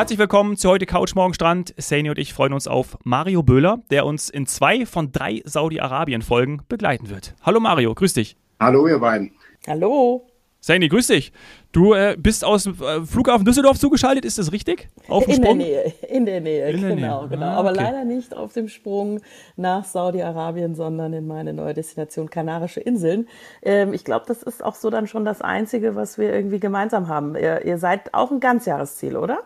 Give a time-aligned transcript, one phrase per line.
[0.00, 1.74] Herzlich willkommen zu heute Couch Morgen Strand.
[1.76, 6.62] Sani und ich freuen uns auf Mario Böhler, der uns in zwei von drei Saudi-Arabien-Folgen
[6.70, 7.34] begleiten wird.
[7.42, 8.34] Hallo Mario, grüß dich.
[8.58, 9.32] Hallo ihr beiden.
[9.66, 10.26] Hallo.
[10.60, 11.34] Sani, grüß dich.
[11.72, 14.88] Du äh, bist aus dem äh, Flughafen Düsseldorf zugeschaltet, ist das richtig?
[15.06, 15.58] Auf dem in Sprung?
[15.58, 17.28] der Nähe, in der Nähe, in der genau, Nähe.
[17.28, 17.46] genau.
[17.46, 17.82] Ah, Aber okay.
[17.82, 19.20] leider nicht auf dem Sprung
[19.56, 23.28] nach Saudi-Arabien, sondern in meine neue Destination Kanarische Inseln.
[23.60, 27.08] Ähm, ich glaube, das ist auch so dann schon das Einzige, was wir irgendwie gemeinsam
[27.08, 27.34] haben.
[27.36, 29.40] Ihr, ihr seid auch ein Ganzjahresziel, oder?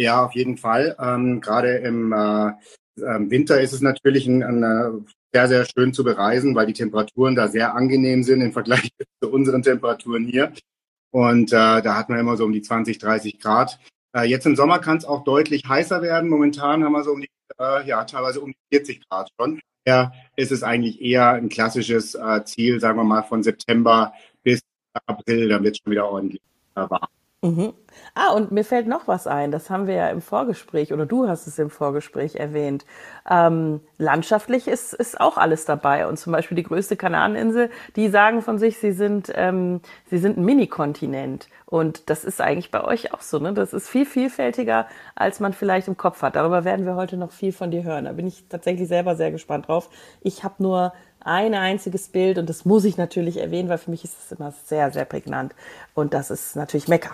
[0.00, 0.96] Ja, auf jeden Fall.
[0.98, 2.52] Ähm, Gerade im äh,
[2.96, 7.34] Winter ist es natürlich ein, ein, äh, sehr, sehr schön zu bereisen, weil die Temperaturen
[7.34, 8.90] da sehr angenehm sind im Vergleich
[9.22, 10.52] zu unseren Temperaturen hier.
[11.10, 13.78] Und äh, da hat man immer so um die 20, 30 Grad.
[14.16, 16.30] Äh, jetzt im Sommer kann es auch deutlich heißer werden.
[16.30, 19.60] Momentan haben wir so um die, äh, ja, teilweise um die 40 Grad schon.
[19.86, 24.60] Ja, ist es eigentlich eher ein klassisches äh, Ziel, sagen wir mal, von September bis
[25.06, 26.40] April, dann wird es schon wieder ordentlich
[26.74, 27.08] äh, warm.
[27.42, 27.72] Mhm.
[28.14, 29.50] Ah, und mir fällt noch was ein.
[29.50, 32.84] Das haben wir ja im Vorgespräch oder du hast es im Vorgespräch erwähnt.
[33.28, 36.06] Ähm, landschaftlich ist, ist auch alles dabei.
[36.06, 40.38] Und zum Beispiel die größte Kanareninsel, die sagen von sich, sie sind, ähm, sie sind
[40.38, 41.48] ein Mini-Kontinent.
[41.66, 43.38] Und das ist eigentlich bei euch auch so.
[43.38, 43.54] Ne?
[43.54, 46.34] Das ist viel vielfältiger, als man vielleicht im Kopf hat.
[46.34, 48.06] Darüber werden wir heute noch viel von dir hören.
[48.06, 49.88] Da bin ich tatsächlich selber sehr gespannt drauf.
[50.20, 54.04] Ich habe nur ein einziges Bild und das muss ich natürlich erwähnen, weil für mich
[54.04, 55.54] ist es immer sehr, sehr prägnant.
[55.94, 57.10] Und das ist natürlich Mekka.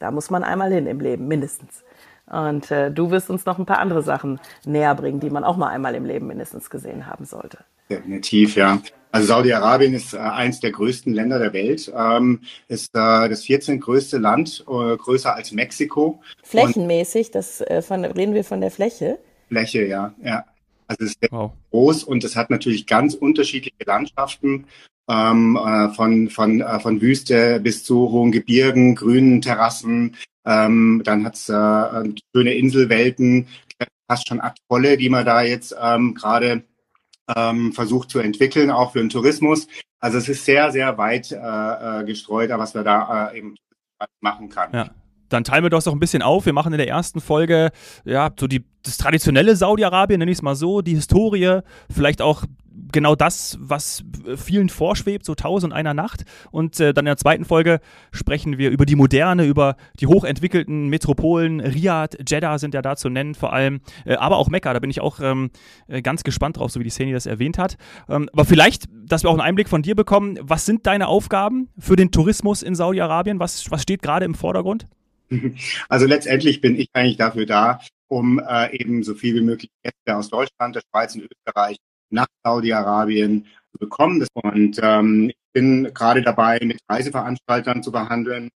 [0.00, 1.84] Da muss man einmal hin im Leben, mindestens.
[2.26, 5.56] Und äh, du wirst uns noch ein paar andere Sachen näher bringen, die man auch
[5.56, 7.58] mal einmal im Leben mindestens gesehen haben sollte.
[7.88, 8.80] Definitiv, ja.
[9.12, 13.80] Also Saudi-Arabien ist äh, eins der größten Länder der Welt, ähm, ist äh, das 14.
[13.80, 16.22] größte Land, äh, größer als Mexiko.
[16.44, 19.18] Flächenmäßig, das äh, von, reden wir von der Fläche.
[19.48, 20.44] Fläche, ja, ja.
[20.86, 21.52] Also es ist sehr wow.
[21.70, 24.66] groß und es hat natürlich ganz unterschiedliche Landschaften,
[25.10, 30.16] ähm, äh, von, von, äh, von Wüste bis zu hohen Gebirgen, grünen Terrassen.
[30.46, 33.48] Ähm, dann hat's äh, schöne Inselwelten,
[34.08, 36.62] fast schon Atolle, die man da jetzt ähm, gerade
[37.36, 39.66] ähm, versucht zu entwickeln, auch für den Tourismus.
[39.98, 43.56] Also es ist sehr, sehr weit äh, gestreut, was wir da äh, eben
[44.20, 44.72] machen kann.
[44.72, 44.90] Ja.
[45.30, 46.44] Dann teilen wir das doch ein bisschen auf.
[46.44, 47.70] Wir machen in der ersten Folge
[48.04, 51.60] ja so die, das traditionelle Saudi-Arabien, nenne ich es mal so, die Historie,
[51.90, 52.44] vielleicht auch
[52.92, 54.04] genau das, was
[54.36, 56.24] vielen vorschwebt, so tausend einer Nacht.
[56.50, 57.80] Und äh, dann in der zweiten Folge
[58.12, 61.60] sprechen wir über die Moderne, über die hochentwickelten Metropolen.
[61.60, 64.72] Riyadh, Jeddah sind ja da zu nennen vor allem, äh, aber auch Mekka.
[64.72, 65.50] Da bin ich auch ähm,
[66.02, 67.76] ganz gespannt drauf, so wie die Szene das erwähnt hat.
[68.08, 70.38] Ähm, aber vielleicht, dass wir auch einen Einblick von dir bekommen.
[70.40, 73.40] Was sind deine Aufgaben für den Tourismus in Saudi-Arabien?
[73.40, 74.86] Was, was steht gerade im Vordergrund?
[75.88, 80.16] Also letztendlich bin ich eigentlich dafür da, um äh, eben so viel wie möglich Gäste
[80.16, 81.76] aus Deutschland, der Schweiz und Österreich
[82.10, 84.26] nach Saudi-Arabien zu bekommen.
[84.34, 88.50] Und ähm, ich bin gerade dabei, mit Reiseveranstaltern zu behandeln,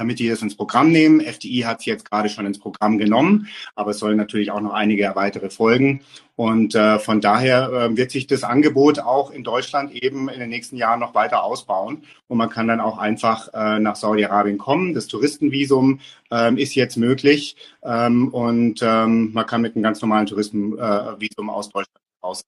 [0.00, 1.20] damit die das ins Programm nehmen.
[1.20, 4.72] FDI hat es jetzt gerade schon ins Programm genommen, aber es sollen natürlich auch noch
[4.72, 6.00] einige weitere folgen.
[6.36, 10.48] Und äh, von daher äh, wird sich das Angebot auch in Deutschland eben in den
[10.48, 12.04] nächsten Jahren noch weiter ausbauen.
[12.28, 14.94] Und man kann dann auch einfach äh, nach Saudi-Arabien kommen.
[14.94, 16.00] Das Touristenvisum
[16.30, 21.68] ähm, ist jetzt möglich ähm, und ähm, man kann mit einem ganz normalen Touristenvisum aus
[21.68, 22.42] Deutschland raus.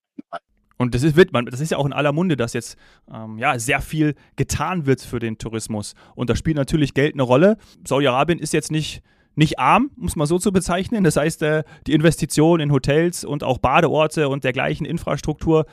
[0.82, 2.76] Und das ist, wird man, das ist ja auch in aller Munde, dass jetzt
[3.12, 5.94] ähm, ja, sehr viel getan wird für den Tourismus.
[6.14, 7.56] Und da spielt natürlich Geld eine Rolle.
[7.86, 9.02] Saudi-Arabien ist jetzt nicht,
[9.36, 11.04] nicht arm, muss man so zu bezeichnen.
[11.04, 15.66] Das heißt, äh, die Investitionen in Hotels und auch Badeorte und dergleichen Infrastruktur,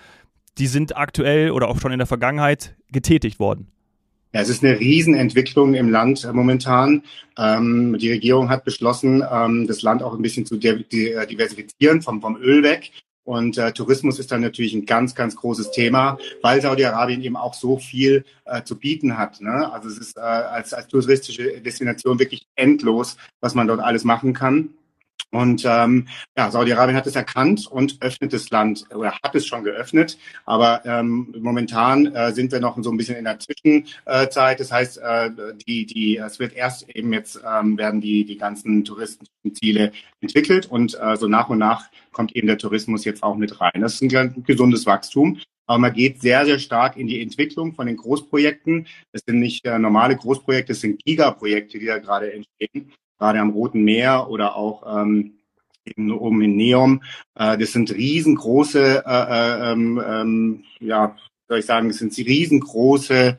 [0.59, 3.71] die sind aktuell oder auch schon in der Vergangenheit getätigt worden.
[4.31, 7.01] Ja, es ist eine Riesenentwicklung im Land äh, momentan.
[7.35, 12.37] Ähm, die Regierung hat beschlossen, ähm, das Land auch ein bisschen zu diversifizieren, vom, vom
[12.37, 12.91] Öl weg.
[13.23, 17.53] Und äh, Tourismus ist dann natürlich ein ganz, ganz großes Thema, weil Saudi-Arabien eben auch
[17.53, 19.39] so viel äh, zu bieten hat.
[19.41, 19.71] Ne?
[19.71, 24.33] Also es ist äh, als, als touristische Destination wirklich endlos, was man dort alles machen
[24.33, 24.73] kann.
[25.31, 29.63] Und ähm, ja, Saudi-Arabien hat es erkannt und öffnet das Land oder hat es schon
[29.63, 30.17] geöffnet.
[30.45, 34.59] Aber ähm, momentan äh, sind wir noch so ein bisschen in der Zwischenzeit.
[34.59, 35.29] Das heißt, äh,
[35.67, 40.99] die, die, es wird erst eben jetzt ähm, werden die, die ganzen Touristenziele entwickelt und
[40.99, 43.81] äh, so nach und nach kommt eben der Tourismus jetzt auch mit rein.
[43.81, 45.39] Das ist ein gesundes Wachstum.
[45.67, 48.87] Aber man geht sehr, sehr stark in die Entwicklung von den Großprojekten.
[49.11, 53.51] Das sind nicht äh, normale Großprojekte, das sind Gigaprojekte, die da gerade entstehen gerade am
[53.51, 55.33] Roten Meer oder auch ähm,
[55.85, 57.03] eben oben in Neom.
[57.35, 61.15] Äh, das sind riesengroße, äh, ähm, ähm, ja,
[61.47, 63.37] soll ich sagen, das sind riesengroße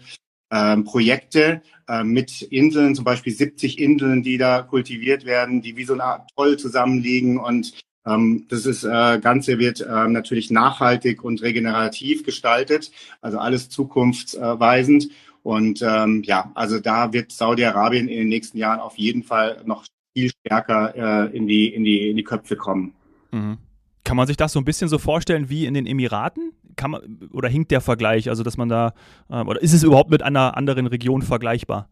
[0.53, 5.85] ähm, Projekte äh, mit Inseln, zum Beispiel 70 Inseln, die da kultiviert werden, die wie
[5.85, 7.73] so eine Art Toll zusammenliegen und
[8.07, 12.91] ähm, das ist, äh, Ganze wird äh, natürlich nachhaltig und regenerativ gestaltet,
[13.21, 15.09] also alles zukunftsweisend.
[15.51, 19.85] Und ähm, ja, also da wird Saudi-Arabien in den nächsten Jahren auf jeden Fall noch
[20.15, 22.95] viel stärker äh, in, die, in, die, in die Köpfe kommen.
[23.33, 23.59] Mhm.
[24.05, 26.53] Kann man sich das so ein bisschen so vorstellen wie in den Emiraten?
[26.77, 28.29] Kann man, oder hinkt der Vergleich?
[28.29, 28.95] Also, dass man da,
[29.29, 31.89] äh, oder ist es überhaupt mit einer anderen Region vergleichbar?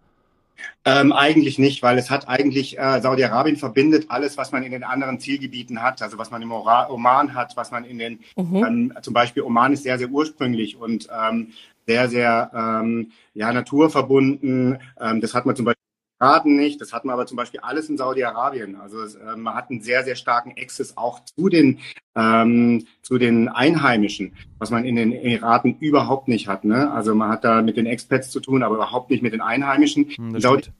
[0.85, 4.85] Ähm, eigentlich nicht, weil es hat eigentlich, äh, Saudi-Arabien verbindet alles, was man in den
[4.85, 8.65] anderen Zielgebieten hat, also was man im Oman hat, was man in den, mhm.
[8.65, 11.49] ähm, zum Beispiel Oman ist sehr, sehr ursprünglich und ähm,
[11.89, 14.79] sehr, sehr ähm, ja, naturverbunden.
[15.01, 15.79] Ähm, das hat man zum Beispiel
[16.21, 16.81] Raten nicht.
[16.81, 18.77] Das hat man aber zum Beispiel alles in Saudi-Arabien.
[18.77, 21.79] Also äh, man hat einen sehr, sehr starken Access auch zu den,
[22.15, 26.65] ähm, zu den Einheimischen, was man in den Emiraten überhaupt nicht hat.
[26.65, 26.91] Ne?
[26.93, 30.11] Also man hat da mit den Expats zu tun, aber überhaupt nicht mit den Einheimischen.
[30.11, 30.71] Hm, Saudi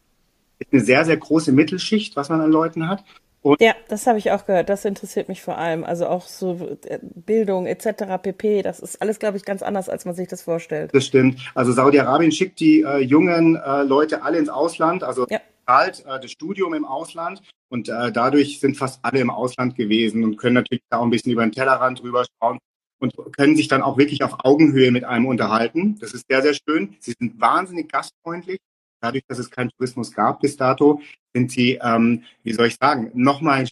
[0.59, 3.05] ist eine sehr, sehr große Mittelschicht, was man an Leuten hat.
[3.43, 4.69] Und ja, das habe ich auch gehört.
[4.69, 5.85] Das interessiert mich vor allem.
[5.85, 8.21] Also auch so äh, Bildung etc.
[8.21, 8.63] pp.
[8.63, 10.93] Das ist alles, glaube ich, ganz anders, als man sich das vorstellt.
[10.93, 11.41] Das stimmt.
[11.55, 15.05] Also Saudi-Arabien schickt die äh, jungen äh, Leute alle ins Ausland.
[15.05, 15.41] Also ja.
[15.67, 17.43] zahlt äh, das Studium im Ausland.
[17.71, 21.11] Und äh, dadurch sind fast alle im Ausland gewesen und können natürlich da auch ein
[21.11, 22.59] bisschen über den Tellerrand drüber schauen
[22.99, 25.97] und können sich dann auch wirklich auf Augenhöhe mit einem unterhalten.
[26.01, 26.97] Das ist sehr, sehr schön.
[27.01, 28.59] Sie sind wahnsinnig gastfreundlich
[29.01, 31.01] dadurch, dass es keinen Tourismus gab bis dato,
[31.35, 33.67] sind sie, ähm, wie soll ich sagen, nochmal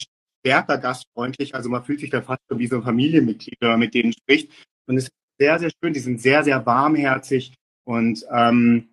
[0.46, 1.54] stärker gastfreundlich.
[1.54, 4.50] Also man fühlt sich da fast wie so ein Familienmitglied, wenn man mit denen spricht.
[4.86, 5.92] Und es ist sehr, sehr schön.
[5.92, 7.52] Die sind sehr, sehr warmherzig
[7.84, 8.88] und ähm,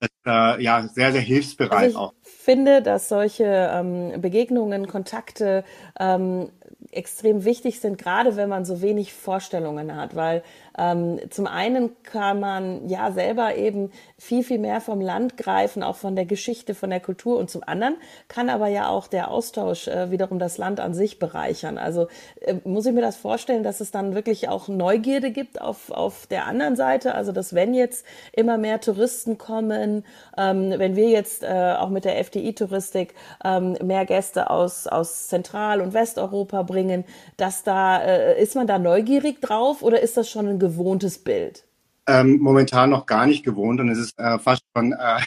[0.00, 2.14] das, äh, ja, sehr, sehr hilfsbereit also ich auch.
[2.22, 5.64] Ich finde, dass solche ähm, Begegnungen, Kontakte
[5.98, 6.50] ähm,
[6.90, 10.42] extrem wichtig sind, gerade wenn man so wenig Vorstellungen hat, weil
[10.78, 15.96] ähm, zum einen kann man ja selber eben viel, viel mehr vom Land greifen, auch
[15.96, 17.96] von der Geschichte, von der Kultur und zum anderen
[18.28, 21.78] kann aber ja auch der Austausch äh, wiederum das Land an sich bereichern.
[21.78, 22.08] Also
[22.40, 26.26] äh, muss ich mir das vorstellen, dass es dann wirklich auch Neugierde gibt auf, auf
[26.26, 30.04] der anderen Seite, also dass wenn jetzt immer mehr Touristen kommen,
[30.36, 33.14] ähm, wenn wir jetzt äh, auch mit der FDI-Touristik
[33.44, 37.04] ähm, mehr Gäste aus, aus Zentral- und Westeuropa bringen,
[37.36, 41.64] dass da, äh, ist man da neugierig drauf oder ist das schon ein gewohntes Bild?
[42.06, 45.20] Ähm, momentan noch gar nicht gewohnt und es ist äh, fast schon äh,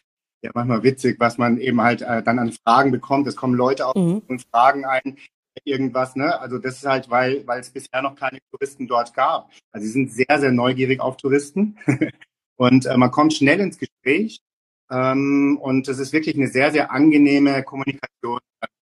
[0.43, 3.27] ja, manchmal witzig, was man eben halt äh, dann an Fragen bekommt.
[3.27, 4.23] Es kommen Leute auf mhm.
[4.27, 5.17] und fragen ein
[5.63, 6.39] irgendwas, ne?
[6.39, 9.51] Also das ist halt, weil, weil es bisher noch keine Touristen dort gab.
[9.71, 11.77] Also sie sind sehr, sehr neugierig auf Touristen
[12.55, 14.41] und äh, man kommt schnell ins Gespräch
[14.89, 18.39] ähm, und es ist wirklich eine sehr, sehr angenehme Kommunikation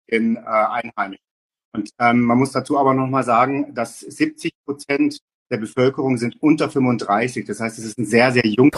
[0.07, 1.25] in äh, Einheimischen.
[1.73, 5.21] Und ähm, man muss dazu aber nochmal sagen, dass 70 Prozent
[5.51, 7.45] der Bevölkerung sind unter 35.
[7.45, 8.71] Das heißt, es ist ein sehr, sehr jung.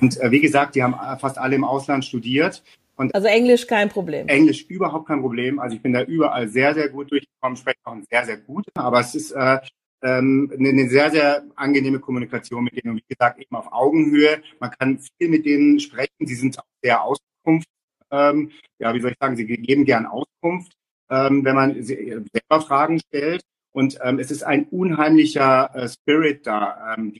[0.00, 2.62] Und äh, wie gesagt, die haben äh, fast alle im Ausland studiert.
[2.96, 4.28] Und also Englisch kein Problem.
[4.28, 5.58] Englisch überhaupt kein Problem.
[5.58, 8.66] Also ich bin da überall sehr, sehr gut durchgekommen, spreche auch sehr, sehr gut.
[8.74, 9.58] Aber es ist äh,
[10.02, 12.92] ähm, eine sehr, sehr angenehme Kommunikation mit denen.
[12.92, 14.42] Und wie gesagt, eben auf Augenhöhe.
[14.58, 16.26] Man kann viel mit denen sprechen.
[16.26, 17.68] Sie sind auch sehr Auskunft.
[18.10, 20.72] Ähm, ja, wie soll ich sagen, sie geben gern Auskunft,
[21.10, 23.42] ähm, wenn man selber Fragen stellt.
[23.72, 26.94] Und ähm, es ist ein unheimlicher äh, Spirit da.
[26.96, 27.14] Ähm,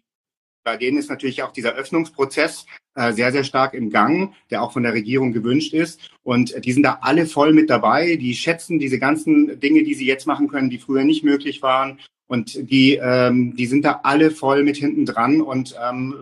[0.64, 4.72] bei denen ist natürlich auch dieser Öffnungsprozess äh, sehr, sehr stark im Gang, der auch
[4.72, 6.00] von der Regierung gewünscht ist.
[6.22, 8.16] Und äh, die sind da alle voll mit dabei.
[8.16, 11.98] Die schätzen diese ganzen Dinge, die sie jetzt machen können, die früher nicht möglich waren.
[12.26, 16.14] Und die, ähm, die sind da alle voll mit hinten dran und ähm,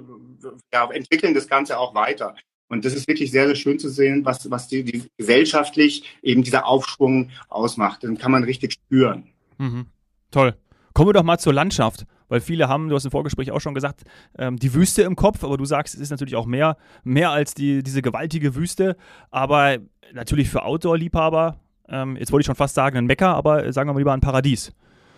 [0.73, 2.35] ja, entwickeln das Ganze auch weiter.
[2.69, 6.43] Und das ist wirklich sehr, sehr schön zu sehen, was, was die, die gesellschaftlich eben
[6.43, 8.03] dieser Aufschwung ausmacht.
[8.03, 9.27] Den kann man richtig spüren.
[9.59, 9.87] Mhm.
[10.31, 10.55] Toll.
[10.93, 13.75] Kommen wir doch mal zur Landschaft, weil viele haben, du hast im Vorgespräch auch schon
[13.75, 14.03] gesagt,
[14.37, 17.55] ähm, die Wüste im Kopf, aber du sagst, es ist natürlich auch mehr, mehr als
[17.55, 18.97] die, diese gewaltige Wüste,
[19.31, 19.79] aber
[20.13, 23.95] natürlich für Outdoor-Liebhaber, ähm, jetzt wollte ich schon fast sagen ein Mecker, aber sagen wir
[23.95, 24.73] mal lieber ein Paradies.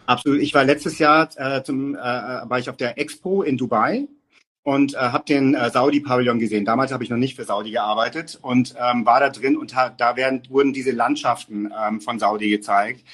[0.07, 0.41] Absolut.
[0.41, 4.07] Ich war letztes Jahr äh, zum, äh, war ich auf der Expo in Dubai
[4.63, 6.65] und äh, habe den äh, Saudi-Pavillon gesehen.
[6.65, 10.17] Damals habe ich noch nicht für Saudi gearbeitet und ähm, war da drin und da
[10.17, 13.05] werden, wurden diese Landschaften ähm, von Saudi gezeigt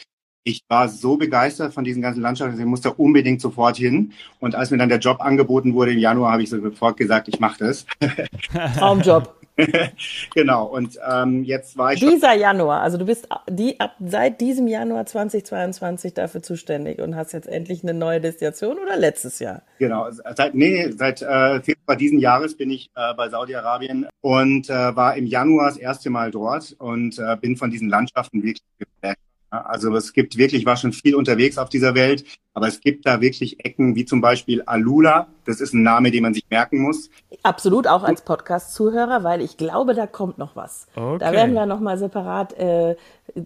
[0.46, 4.12] ich war so begeistert von diesen ganzen Landschaften, ich musste unbedingt sofort hin.
[4.38, 7.40] Und als mir dann der Job angeboten wurde im Januar, habe ich sofort gesagt, ich
[7.40, 7.84] mache das.
[8.78, 9.34] Traumjob.
[10.34, 12.00] genau, und ähm, jetzt war ich.
[12.00, 17.32] Dieser Januar, also du bist die, ab seit diesem Januar 2022 dafür zuständig und hast
[17.32, 19.62] jetzt endlich eine neue Destination oder letztes Jahr?
[19.78, 24.94] Genau, seit, nee, seit äh, Februar diesen Jahres bin ich äh, bei Saudi-Arabien und äh,
[24.94, 29.18] war im Januar das erste Mal dort und äh, bin von diesen Landschaften wirklich geprägt.
[29.64, 33.06] Also es gibt wirklich, ich war schon viel unterwegs auf dieser Welt, aber es gibt
[33.06, 35.28] da wirklich Ecken wie zum Beispiel Alula.
[35.44, 37.10] Das ist ein Name, den man sich merken muss.
[37.42, 40.86] Absolut, auch als Podcast-Zuhörer, weil ich glaube, da kommt noch was.
[40.94, 41.18] Okay.
[41.18, 42.96] Da werden wir nochmal separat äh,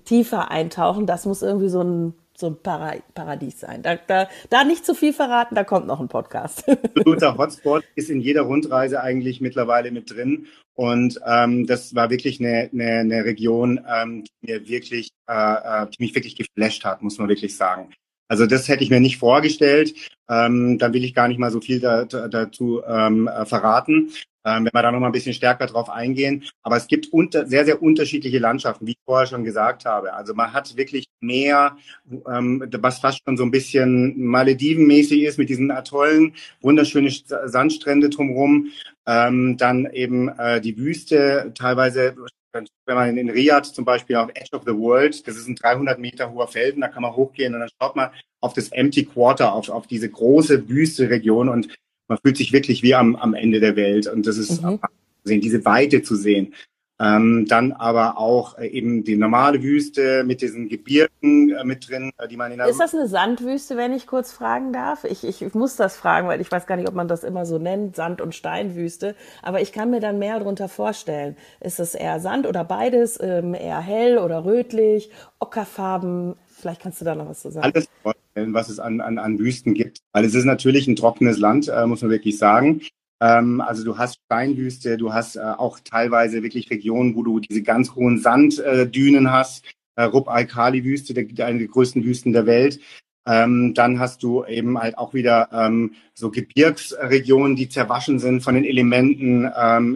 [0.05, 1.07] tiefer eintauchen.
[1.07, 3.83] Das muss irgendwie so ein so ein Para Paradies sein.
[3.83, 6.69] Da, da, da nicht zu viel verraten, da kommt noch ein Podcast.
[6.97, 10.47] Absoluter Hotspot ist in jeder Rundreise eigentlich mittlerweile mit drin.
[10.75, 15.87] Und ähm, das war wirklich eine, eine, eine Region, ähm, die mir wirklich, äh, äh
[15.89, 17.91] die mich wirklich geflasht hat, muss man wirklich sagen.
[18.29, 19.93] Also das hätte ich mir nicht vorgestellt.
[20.29, 24.11] Ähm, dann will ich gar nicht mal so viel da, da, dazu ähm, äh, verraten
[24.45, 26.45] ähm, wenn wir da noch mal ein bisschen stärker drauf eingehen.
[26.63, 30.15] Aber es gibt unter, sehr, sehr unterschiedliche Landschaften, wie ich vorher schon gesagt habe.
[30.15, 31.77] Also man hat wirklich mehr,
[32.11, 38.69] ähm, was fast schon so ein bisschen Maledivenmäßig ist, mit diesen Atollen, wunderschöne Sandstrände drumherum.
[39.07, 42.15] Ähm, dann eben äh, die Wüste, teilweise
[42.53, 42.67] wenn
[42.97, 46.33] man in Riyadh zum Beispiel auf Edge of the World, das ist ein 300 Meter
[46.33, 49.69] hoher Felsen, da kann man hochgehen und dann schaut man auf das Empty Quarter, auf,
[49.69, 51.69] auf diese große Wüste-Region und
[52.11, 54.81] man fühlt sich wirklich wie am, am Ende der Welt und das ist mhm.
[55.25, 56.55] diese Weite zu sehen.
[57.01, 62.13] Ähm, dann aber auch äh, eben die normale Wüste mit diesen Gebirgen äh, mit drin,
[62.19, 65.05] äh, die man in der Ist das eine Sandwüste, wenn ich kurz fragen darf?
[65.05, 67.47] Ich, ich, ich muss das fragen, weil ich weiß gar nicht, ob man das immer
[67.47, 69.17] so nennt, Sand- und Steinwüste.
[69.43, 71.37] Aber ich kann mir dann mehr darunter vorstellen.
[71.61, 73.19] Ist es eher Sand oder beides?
[73.19, 75.11] Ähm, eher hell oder rötlich?
[75.39, 76.35] Ockerfarben?
[76.49, 77.73] Vielleicht kannst du da noch was zu sagen.
[77.73, 80.01] Alles vorstellen, was es an, an, an Wüsten gibt.
[80.13, 82.83] Weil es ist natürlich ein trockenes Land, äh, muss man wirklich sagen.
[83.21, 87.63] Ähm, also du hast Steinwüste, du hast äh, auch teilweise wirklich Regionen, wo du diese
[87.63, 89.65] ganz hohen Sanddünen äh, hast.
[89.97, 92.81] Äh, Rub al-Khali-Wüste, eine der größten Wüsten der Welt.
[93.27, 98.55] Ähm, dann hast du eben halt auch wieder ähm, so Gebirgsregionen, die zerwaschen sind von
[98.55, 99.45] den Elementen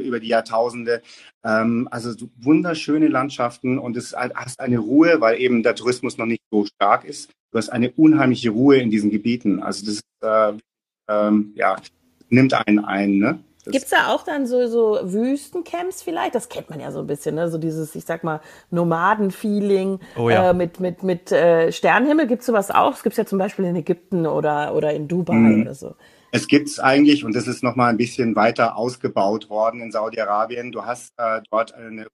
[0.00, 1.02] über die Jahrtausende.
[1.43, 6.26] Also so wunderschöne Landschaften und es halt, hast eine Ruhe, weil eben der Tourismus noch
[6.26, 7.31] nicht so stark ist.
[7.50, 9.62] Du hast eine unheimliche Ruhe in diesen Gebieten.
[9.62, 10.59] Also das äh,
[11.09, 11.76] ähm, ja,
[12.28, 13.19] nimmt einen ein.
[13.19, 13.38] Ne?
[13.66, 16.35] Gibt es da auch dann so, so Wüstencamps vielleicht?
[16.35, 17.49] Das kennt man ja so ein bisschen, ne?
[17.49, 18.40] so dieses, ich sag mal,
[18.71, 20.50] Nomaden-Feeling oh ja.
[20.50, 22.26] äh, mit, mit, mit äh, Sternenhimmel.
[22.26, 22.95] Gibt es sowas auch?
[22.95, 25.62] Es gibt ja zum Beispiel in Ägypten oder, oder in Dubai mhm.
[25.62, 25.95] oder so.
[26.31, 30.73] Es gibt es eigentlich, und das ist nochmal ein bisschen weiter ausgebaut worden in Saudi-Arabien.
[30.73, 32.07] Du hast äh, dort eine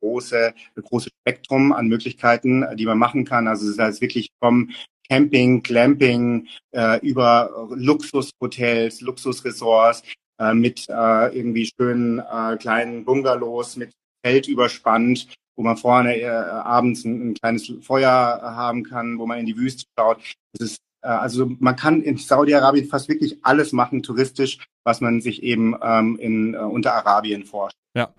[0.00, 3.46] große, ein großes Spektrum an Möglichkeiten, die man machen kann.
[3.46, 4.70] Also es heißt wirklich vom
[5.08, 10.02] Camping, Clamping, äh, über Luxushotels, Luxusresorts,
[10.38, 13.92] äh, mit äh, irgendwie schönen äh, kleinen Bungalows mit
[14.24, 18.10] Feld überspannt, wo man vorne äh, abends ein, ein, kleines Feuer
[18.42, 20.18] haben kann, wo man in die Wüste schaut.
[20.52, 25.20] Das ist äh, also man kann in Saudi-Arabien fast wirklich alles machen touristisch, was man
[25.20, 27.78] sich eben ähm, in äh, unter Arabien vorstellt.
[27.94, 28.14] Ja.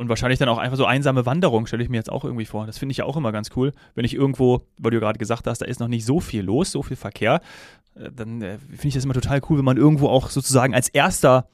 [0.00, 2.64] Und wahrscheinlich dann auch einfach so einsame Wanderung, stelle ich mir jetzt auch irgendwie vor.
[2.64, 3.72] Das finde ich ja auch immer ganz cool.
[3.94, 6.72] Wenn ich irgendwo, weil du gerade gesagt hast, da ist noch nicht so viel los,
[6.72, 7.42] so viel Verkehr,
[7.96, 10.88] äh, dann äh, finde ich das immer total cool, wenn man irgendwo auch sozusagen als
[10.88, 11.48] erster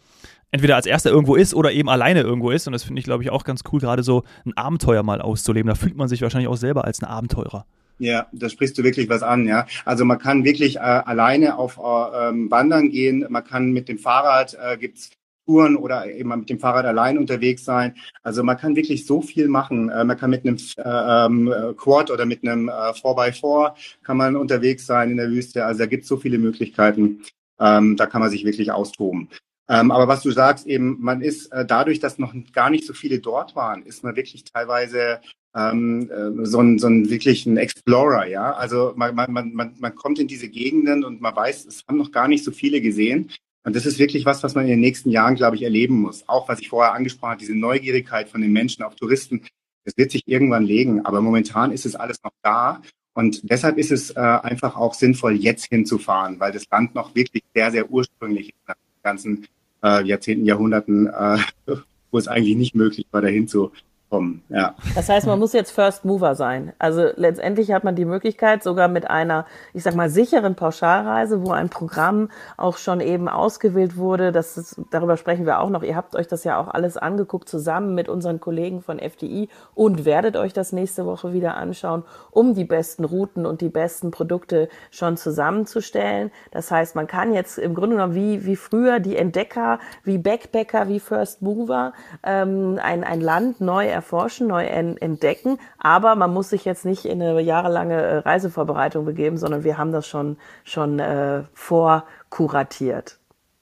[0.52, 2.68] entweder als erster irgendwo ist oder eben alleine irgendwo ist.
[2.68, 5.68] Und das finde ich, glaube ich, auch ganz cool, gerade so ein Abenteuer mal auszuleben.
[5.68, 7.66] Da fühlt man sich wahrscheinlich auch selber als ein Abenteurer.
[7.98, 9.66] Ja, da sprichst du wirklich was an, ja.
[9.84, 13.98] Also man kann wirklich äh, alleine auf äh, ähm, Wandern gehen, man kann mit dem
[13.98, 15.10] Fahrrad, äh, gibt's
[15.46, 17.94] Touren oder eben mit dem Fahrrad allein unterwegs sein.
[18.22, 19.88] Also man kann wirklich so viel machen.
[19.88, 24.36] Äh, man kann mit einem äh, ähm, Quad oder mit einem äh, 4x4 kann man
[24.36, 25.64] unterwegs sein in der Wüste.
[25.64, 27.22] Also da gibt's so viele Möglichkeiten.
[27.58, 29.28] Ähm, da kann man sich wirklich austoben.
[29.68, 32.92] Ähm, aber was du sagst, eben, man ist äh, dadurch, dass noch gar nicht so
[32.92, 35.20] viele dort waren, ist man wirklich teilweise
[35.56, 38.52] ähm, äh, so, ein, so ein wirklich ein Explorer, ja.
[38.52, 42.12] Also man, man, man, man kommt in diese Gegenden und man weiß, es haben noch
[42.12, 43.30] gar nicht so viele gesehen.
[43.66, 46.28] Und das ist wirklich was, was man in den nächsten Jahren, glaube ich, erleben muss.
[46.28, 49.42] Auch was ich vorher angesprochen habe, diese Neugierigkeit von den Menschen auf Touristen,
[49.84, 51.04] das wird sich irgendwann legen.
[51.04, 52.80] Aber momentan ist es alles noch da.
[53.12, 57.42] Und deshalb ist es äh, einfach auch sinnvoll, jetzt hinzufahren, weil das Land noch wirklich
[57.56, 59.48] sehr, sehr ursprünglich ist nach den ganzen
[59.82, 61.38] äh, Jahrzehnten, Jahrhunderten, äh,
[62.12, 63.72] wo es eigentlich nicht möglich war, dahin zu
[64.08, 64.42] kommen.
[64.48, 64.74] Ja.
[64.94, 66.72] Das heißt, man muss jetzt First Mover sein.
[66.78, 71.50] Also letztendlich hat man die Möglichkeit, sogar mit einer, ich sag mal, sicheren Pauschalreise, wo
[71.50, 74.30] ein Programm auch schon eben ausgewählt wurde.
[74.30, 75.82] Das ist, darüber sprechen wir auch noch.
[75.82, 80.04] Ihr habt euch das ja auch alles angeguckt zusammen mit unseren Kollegen von FDI und
[80.04, 84.68] werdet euch das nächste Woche wieder anschauen, um die besten Routen und die besten Produkte
[84.90, 86.30] schon zusammenzustellen.
[86.52, 90.88] Das heißt, man kann jetzt im Grunde genommen wie, wie früher die Entdecker, wie Backpacker,
[90.88, 95.58] wie First Mover ähm, ein, ein Land neu erforschen, neu entdecken.
[95.78, 99.90] Aber man muss sich jetzt nicht in eine jahrelange äh, Reisevorbereitung begeben, sondern wir haben
[99.90, 103.18] das schon, schon äh, vorkuratiert.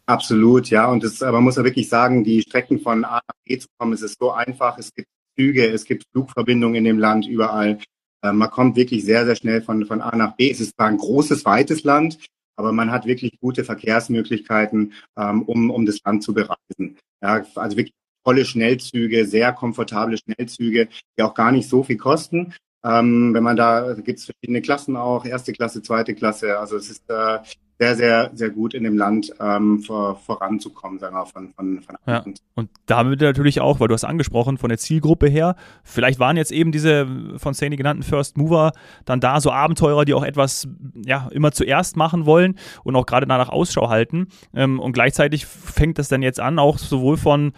[0.06, 0.86] Absolut, ja.
[0.86, 3.94] Und das, man muss ja wirklich sagen, die Strecken von A nach B zu kommen,
[3.94, 4.76] es ist so einfach.
[4.78, 7.78] Es gibt Züge, es gibt Flugverbindungen in dem Land überall.
[8.22, 10.50] Äh, man kommt wirklich sehr, sehr schnell von, von A nach B.
[10.50, 12.18] Es ist zwar ein großes, weites Land,
[12.56, 16.98] aber man hat wirklich gute Verkehrsmöglichkeiten, ähm, um, um das Land zu bereisen.
[17.22, 22.54] Ja, also wirklich tolle Schnellzüge, sehr komfortable Schnellzüge, die auch gar nicht so viel kosten.
[22.84, 26.58] Ähm, wenn man da, gibt es verschiedene Klassen auch, erste Klasse, zweite Klasse.
[26.58, 27.38] Also es ist äh,
[27.78, 31.96] sehr, sehr, sehr gut in dem Land ähm, vor, voranzukommen, sagen wir von, von, von
[32.06, 32.24] ja.
[32.54, 36.52] Und damit natürlich auch, weil du hast angesprochen, von der Zielgruppe her, vielleicht waren jetzt
[36.52, 38.72] eben diese von Sandy genannten First Mover
[39.06, 40.68] dann da so Abenteurer, die auch etwas,
[41.04, 44.28] ja, immer zuerst machen wollen und auch gerade danach Ausschau halten.
[44.54, 47.52] Ähm, und gleichzeitig fängt das dann jetzt an, auch sowohl von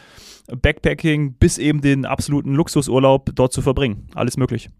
[0.48, 4.08] Backpacking bis eben den absoluten Luxusurlaub dort zu verbringen.
[4.14, 4.70] Alles möglich.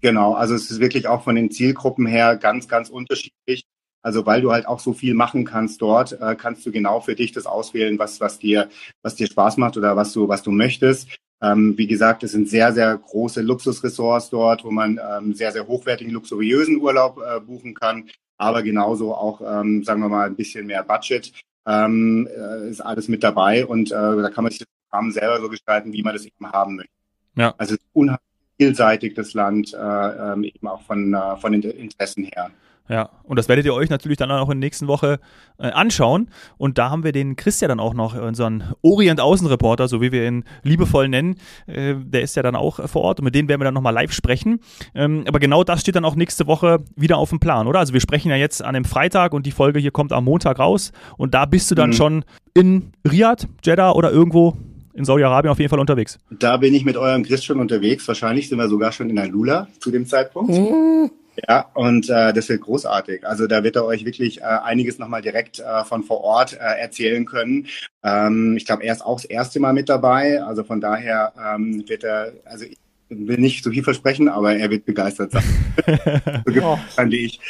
[0.00, 3.64] Genau, also es ist wirklich auch von den Zielgruppen her ganz, ganz unterschiedlich.
[4.02, 7.14] Also weil du halt auch so viel machen kannst dort, äh, kannst du genau für
[7.14, 8.68] dich das auswählen, was, was dir,
[9.02, 11.08] was dir Spaß macht oder was du, was du möchtest.
[11.40, 15.66] Ähm, wie gesagt, es sind sehr, sehr große Luxusressorts dort, wo man ähm, sehr, sehr
[15.66, 20.66] hochwertigen, luxuriösen Urlaub äh, buchen kann, aber genauso auch, ähm, sagen wir mal, ein bisschen
[20.66, 21.32] mehr Budget
[21.66, 25.48] ähm, äh, ist alles mit dabei und äh, da kann man sich Programm selber so
[25.48, 26.92] gestalten, wie man das eben haben möchte.
[27.36, 27.54] Ja.
[27.56, 28.20] Also unheimlich
[28.58, 32.50] vielseitig das Land, äh, ähm, eben auch von, äh, von den Interessen her.
[32.88, 35.20] Ja, und das werdet ihr euch natürlich dann auch in der nächsten Woche
[35.58, 36.28] äh, anschauen.
[36.58, 40.44] Und da haben wir den Christian dann auch noch, unseren Orient-Außenreporter, so wie wir ihn
[40.62, 41.36] liebevoll nennen.
[41.66, 43.94] Äh, der ist ja dann auch vor Ort und mit dem werden wir dann nochmal
[43.94, 44.60] live sprechen.
[44.94, 47.78] Ähm, aber genau das steht dann auch nächste Woche wieder auf dem Plan, oder?
[47.78, 50.58] Also wir sprechen ja jetzt an dem Freitag und die Folge hier kommt am Montag
[50.58, 50.92] raus.
[51.16, 51.94] Und da bist du dann mhm.
[51.94, 54.56] schon in Riyadh, Jeddah oder irgendwo
[54.94, 56.18] in Saudi-Arabien auf jeden Fall unterwegs.
[56.30, 58.06] Da bin ich mit eurem Christ schon unterwegs.
[58.08, 60.52] Wahrscheinlich sind wir sogar schon in der Lula zu dem Zeitpunkt.
[60.52, 61.10] Mhm.
[61.48, 63.26] Ja, und äh, das wird großartig.
[63.26, 66.58] Also da wird er euch wirklich äh, einiges nochmal direkt äh, von vor Ort äh,
[66.58, 67.68] erzählen können.
[68.04, 70.42] Ähm, ich glaube, er ist auch das erste Mal mit dabei.
[70.42, 72.76] Also von daher ähm, wird er, also ich
[73.08, 75.44] will nicht so viel versprechen, aber er wird begeistert sein.
[76.46, 76.78] so oh.
[76.90, 77.40] fand ich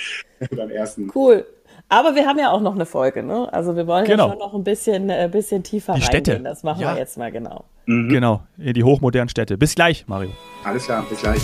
[0.50, 1.10] beim ersten.
[1.12, 1.44] Cool.
[1.88, 3.52] Aber wir haben ja auch noch eine Folge, ne?
[3.52, 4.26] Also wir wollen genau.
[4.26, 6.32] ja schon noch ein bisschen, äh, bisschen tiefer die Städte.
[6.32, 6.44] reingehen.
[6.44, 6.94] Das machen ja.
[6.94, 7.64] wir jetzt mal genau.
[7.86, 8.08] Mhm.
[8.08, 9.58] Genau, in die hochmodernen Städte.
[9.58, 10.30] Bis gleich, Mario.
[10.64, 11.42] Alles klar, bis gleich.